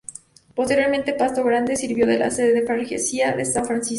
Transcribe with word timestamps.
Posteriormente, 0.55 1.13
Pasto 1.13 1.43
Grande 1.43 1.75
sirvió 1.75 2.07
de 2.07 2.31
sede 2.31 2.57
a 2.57 2.61
la 2.61 2.65
Freguesia 2.65 3.33
de 3.35 3.43
São 3.43 3.63
Francisco. 3.63 3.89